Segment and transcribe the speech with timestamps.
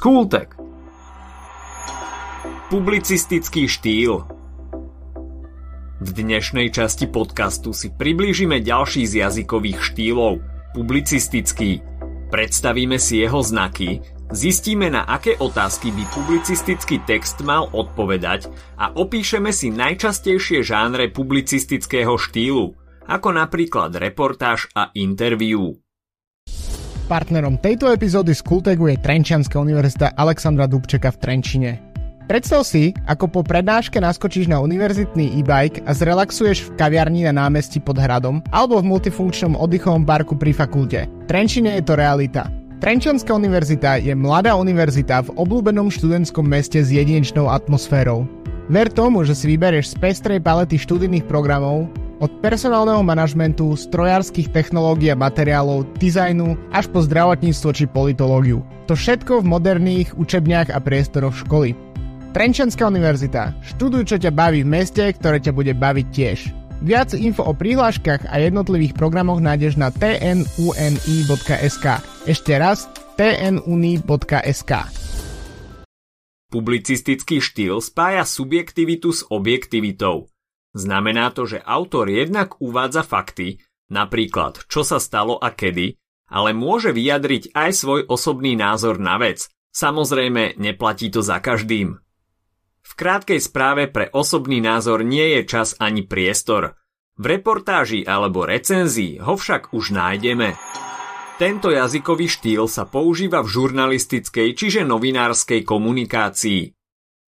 [0.00, 0.56] Skultek
[2.72, 4.24] Publicistický štýl
[6.00, 10.40] V dnešnej časti podcastu si priblížime ďalší z jazykových štýlov,
[10.72, 11.84] publicistický.
[12.32, 14.00] Predstavíme si jeho znaky,
[14.32, 18.48] zistíme na aké otázky by publicistický text mal odpovedať
[18.80, 22.72] a opíšeme si najčastejšie žánre publicistického štýlu,
[23.04, 25.76] ako napríklad reportáž a interview.
[27.10, 31.70] Partnerom tejto epizódy z Kultegu je Trenčianská univerzita Alexandra Dubčeka v Trenčine.
[32.30, 37.82] Predstav si, ako po prednáške naskočíš na univerzitný e-bike a zrelaxuješ v kaviarni na námestí
[37.82, 41.10] pod hradom alebo v multifunkčnom oddychovom parku pri fakulte.
[41.10, 42.46] V Trenčine je to realita.
[42.78, 48.22] Trenčianská univerzita je mladá univerzita v obľúbenom študentskom meste s jedinečnou atmosférou.
[48.70, 55.08] Ver tomu, že si vyberieš z pestrej palety študijných programov, od personálneho manažmentu, strojárskych technológií
[55.10, 58.60] a materiálov, dizajnu až po zdravotníctvo či politológiu.
[58.86, 61.72] To všetko v moderných učebniach a priestoroch školy.
[62.30, 63.58] Trenčanská univerzita.
[63.74, 66.38] Študuj, čo ťa baví v meste, ktoré ťa bude baviť tiež.
[66.80, 71.86] Viac info o prihláškach a jednotlivých programoch nájdeš na tnuni.sk.
[72.24, 72.86] Ešte raz
[73.18, 74.72] tnuni.sk.
[76.50, 80.29] Publicistický štýl spája subjektivitu s objektivitou.
[80.70, 83.58] Znamená to, že autor jednak uvádza fakty,
[83.90, 85.98] napríklad čo sa stalo a kedy,
[86.30, 89.50] ale môže vyjadriť aj svoj osobný názor na vec.
[89.70, 91.98] Samozrejme, neplatí to za každým.
[92.80, 96.74] V krátkej správe pre osobný názor nie je čas ani priestor.
[97.20, 100.58] V reportáži alebo recenzii ho však už nájdeme.
[101.38, 106.79] Tento jazykový štýl sa používa v žurnalistickej čiže novinárskej komunikácii.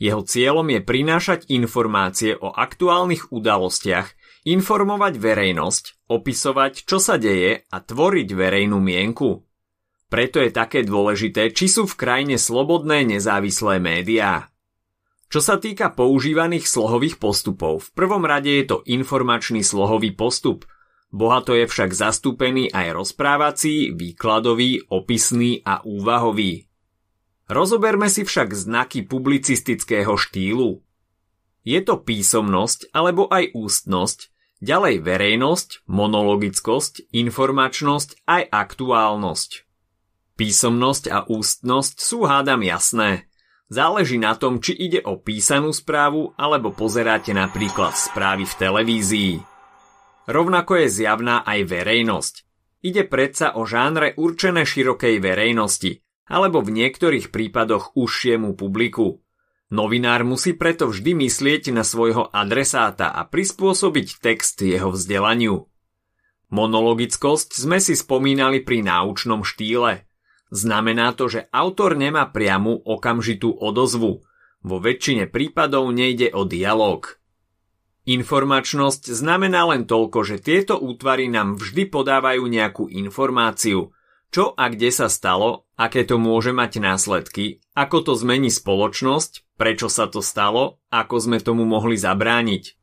[0.00, 4.08] Jeho cieľom je prinášať informácie o aktuálnych udalostiach,
[4.48, 9.44] informovať verejnosť, opisovať, čo sa deje a tvoriť verejnú mienku.
[10.08, 14.48] Preto je také dôležité, či sú v krajine slobodné nezávislé médiá.
[15.30, 20.66] Čo sa týka používaných slohových postupov, v prvom rade je to informačný slohový postup.
[21.12, 26.69] Bohato je však zastúpený aj rozprávací, výkladový, opisný a úvahový.
[27.50, 30.86] Rozoberme si však znaky publicistického štýlu.
[31.66, 34.30] Je to písomnosť alebo aj ústnosť,
[34.62, 39.66] ďalej verejnosť, monologickosť, informačnosť aj aktuálnosť.
[40.38, 43.26] Písomnosť a ústnosť sú hádam jasné.
[43.66, 49.32] Záleží na tom, či ide o písanú správu alebo pozeráte napríklad správy v televízii.
[50.30, 52.34] Rovnako je zjavná aj verejnosť.
[52.86, 55.98] Ide predsa o žánre určené širokej verejnosti–
[56.30, 59.18] alebo v niektorých prípadoch užšiemu publiku.
[59.74, 65.66] Novinár musí preto vždy myslieť na svojho adresáta a prispôsobiť text jeho vzdelaniu.
[66.50, 70.06] Monologickosť sme si spomínali pri náučnom štýle.
[70.50, 74.26] Znamená to, že autor nemá priamu okamžitú odozvu.
[74.62, 77.06] Vo väčšine prípadov nejde o dialog.
[78.10, 83.90] Informačnosť znamená len toľko, že tieto útvary nám vždy podávajú nejakú informáciu–
[84.30, 89.88] čo a kde sa stalo, aké to môže mať následky, ako to zmení spoločnosť, prečo
[89.88, 92.76] sa to stalo, ako sme tomu mohli zabrániť.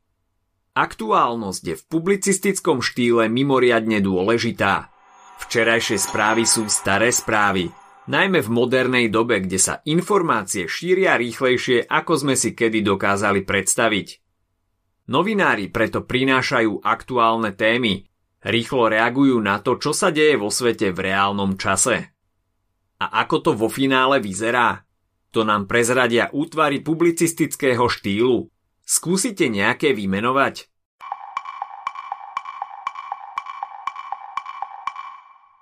[0.74, 4.90] Aktuálnosť je v publicistickom štýle mimoriadne dôležitá.
[5.46, 7.70] Včerajšie správy sú staré správy,
[8.10, 14.08] najmä v modernej dobe, kde sa informácie šíria rýchlejšie, ako sme si kedy dokázali predstaviť.
[15.08, 21.10] Novinári preto prinášajú aktuálne témy, Rýchlo reagujú na to, čo sa deje vo svete v
[21.10, 22.17] reálnom čase.
[22.98, 24.82] A ako to vo finále vyzerá?
[25.30, 28.50] To nám prezradia útvary publicistického štýlu.
[28.82, 30.66] Skúsite nejaké vymenovať?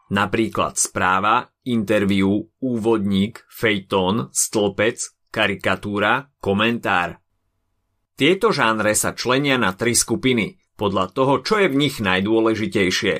[0.06, 5.02] Napríklad správa, interview, úvodník, fejtón, stĺpec,
[5.34, 7.18] karikatúra, komentár.
[8.14, 13.14] Tieto žánre sa členia na tri skupiny– podľa toho, čo je v nich najdôležitejšie.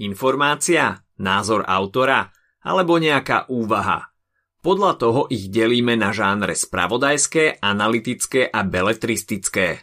[0.00, 2.30] Informácia, názor autora
[2.62, 4.10] alebo nejaká úvaha.
[4.62, 9.82] Podľa toho ich delíme na žánre spravodajské, analytické a beletristické.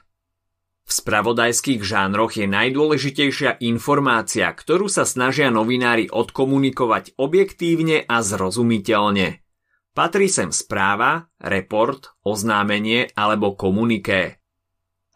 [0.88, 9.44] V spravodajských žánroch je najdôležitejšia informácia, ktorú sa snažia novinári odkomunikovať objektívne a zrozumiteľne.
[9.94, 14.40] Patrí sem správa, report, oznámenie alebo komuniké.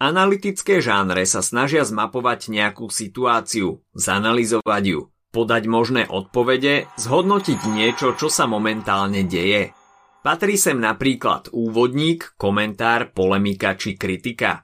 [0.04, 5.02] Analytické žánre sa snažia zmapovať nejakú situáciu, zanalizovať ju,
[5.34, 9.74] podať možné odpovede, zhodnotiť niečo, čo sa momentálne deje.
[10.22, 14.64] Patrí sem napríklad úvodník, komentár, polemika či kritika.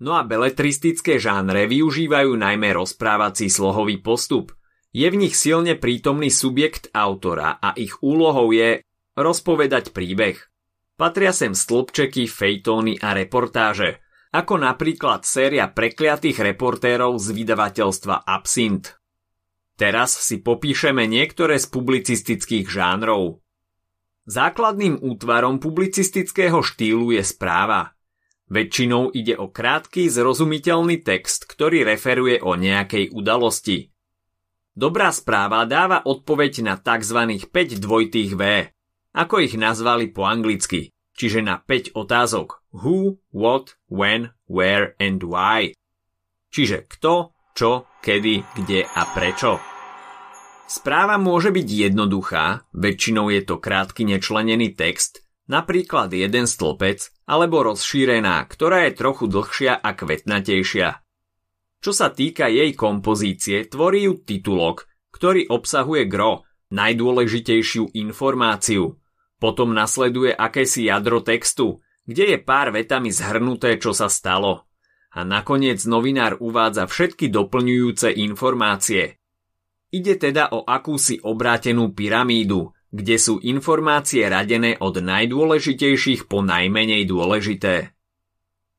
[0.00, 4.56] No a beletristické žánre využívajú najmä rozprávací slohový postup.
[4.94, 8.80] Je v nich silne prítomný subjekt autora a ich úlohou je
[9.18, 10.40] rozpovedať príbeh.
[10.96, 14.00] Patria sem stĺpčeky, fejtóny a reportáže,
[14.32, 18.99] ako napríklad séria prekliatých reportérov z vydavateľstva Absint.
[19.80, 23.40] Teraz si popíšeme niektoré z publicistických žánrov.
[24.28, 27.96] Základným útvarom publicistického štýlu je správa.
[28.52, 33.88] Väčšinou ide o krátky, zrozumiteľný text, ktorý referuje o nejakej udalosti.
[34.76, 37.48] Dobrá správa dáva odpoveď na tzv.
[37.48, 38.42] 5 dvojitých V,
[39.16, 45.72] ako ich nazvali po anglicky, čiže na 5 otázok who, what, when, where and why.
[46.52, 49.60] Čiže kto, čo, kedy, kde a prečo.
[50.70, 58.46] Správa môže byť jednoduchá, väčšinou je to krátky nečlenený text, napríklad jeden stĺpec, alebo rozšírená,
[58.46, 60.88] ktorá je trochu dlhšia a kvetnatejšia.
[61.82, 68.94] Čo sa týka jej kompozície, tvorí ju titulok, ktorý obsahuje gro, najdôležitejšiu informáciu.
[69.42, 74.69] Potom nasleduje akési jadro textu, kde je pár vetami zhrnuté, čo sa stalo.
[75.10, 79.18] A nakoniec novinár uvádza všetky doplňujúce informácie.
[79.90, 87.90] Ide teda o akúsi obrátenú pyramídu, kde sú informácie radené od najdôležitejších po najmenej dôležité.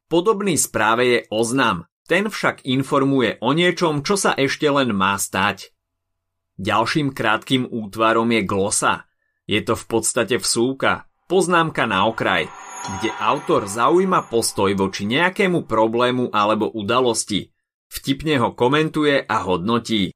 [0.08, 5.72] Podobný správe je oznam, ten však informuje o niečom, čo sa ešte len má stať.
[6.60, 9.08] Ďalším krátkým útvarom je glosa.
[9.48, 12.52] Je to v podstate vsúka, poznámka na okraj,
[13.00, 17.56] kde autor zaujíma postoj voči nejakému problému alebo udalosti,
[17.88, 20.12] vtipne ho komentuje a hodnotí.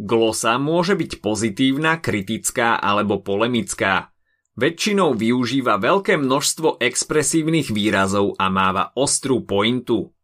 [0.00, 4.16] Glosa môže byť pozitívna, kritická alebo polemická.
[4.56, 10.16] Väčšinou využíva veľké množstvo expresívnych výrazov a máva ostrú pointu.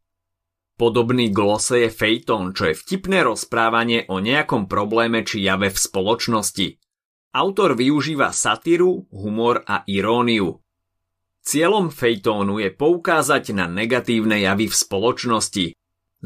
[0.80, 6.85] Podobný glose je fejton, čo je vtipné rozprávanie o nejakom probléme či jave v spoločnosti.
[7.32, 10.60] Autor využíva satíru, humor a iróniu.
[11.46, 15.66] Cieľom fejtónu je poukázať na negatívne javy v spoločnosti,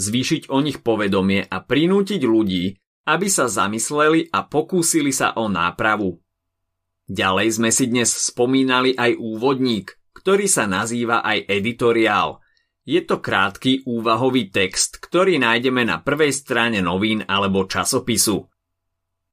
[0.00, 2.72] zvýšiť o nich povedomie a prinútiť ľudí,
[3.04, 6.20] aby sa zamysleli a pokúsili sa o nápravu.
[7.10, 12.38] Ďalej sme si dnes spomínali aj úvodník, ktorý sa nazýva aj editoriál.
[12.86, 18.46] Je to krátky úvahový text, ktorý nájdeme na prvej strane novín alebo časopisu.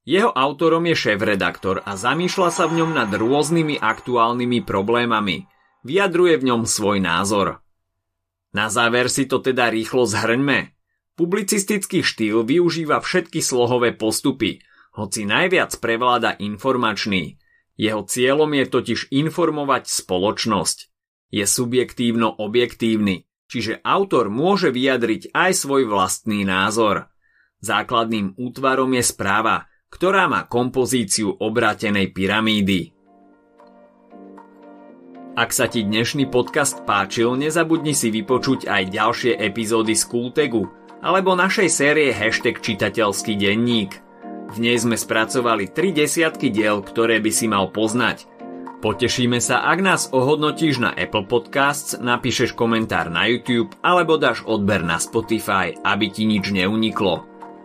[0.08, 5.44] Jeho autorom je šéf-redaktor a zamýšľa sa v ňom nad rôznymi aktuálnymi problémami.
[5.84, 7.60] Vyjadruje v ňom svoj názor.
[8.56, 10.72] Na záver si to teda rýchlo zhrňme.
[11.12, 14.64] Publicistický štýl využíva všetky slohové postupy,
[14.96, 17.36] hoci najviac prevláda informačný.
[17.76, 20.78] Jeho cieľom je totiž informovať spoločnosť.
[21.36, 27.12] Je subjektívno-objektívny, čiže autor môže vyjadriť aj svoj vlastný názor.
[27.60, 32.92] Základným útvarom je správa, ktorá má kompozíciu obrátenej pyramídy.
[35.38, 40.64] Ak sa ti dnešný podcast páčil, nezabudni si vypočuť aj ďalšie epizódy z Kultegu–
[41.02, 43.92] alebo našej série hashtag čitateľský denník.
[44.48, 48.24] V nej sme spracovali tri desiatky diel, ktoré by si mal poznať.
[48.78, 54.86] Potešíme sa, ak nás ohodnotíš na Apple Podcasts, napíšeš komentár na YouTube alebo dáš odber
[54.86, 57.27] na Spotify, aby ti nič neuniklo.